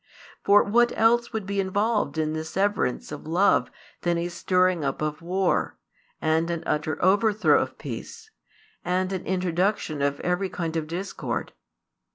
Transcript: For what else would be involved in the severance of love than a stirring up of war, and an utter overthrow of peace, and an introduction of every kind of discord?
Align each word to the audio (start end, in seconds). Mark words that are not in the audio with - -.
For 0.43 0.63
what 0.63 0.91
else 0.97 1.31
would 1.31 1.45
be 1.45 1.59
involved 1.59 2.17
in 2.17 2.33
the 2.33 2.43
severance 2.43 3.11
of 3.11 3.27
love 3.27 3.69
than 4.01 4.17
a 4.17 4.29
stirring 4.29 4.83
up 4.83 4.99
of 4.99 5.21
war, 5.21 5.77
and 6.19 6.49
an 6.49 6.63
utter 6.65 6.97
overthrow 7.05 7.61
of 7.61 7.77
peace, 7.77 8.31
and 8.83 9.13
an 9.13 9.23
introduction 9.27 10.01
of 10.01 10.19
every 10.21 10.49
kind 10.49 10.75
of 10.75 10.87
discord? 10.87 11.53